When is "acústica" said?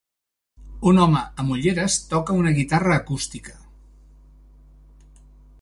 2.97-3.57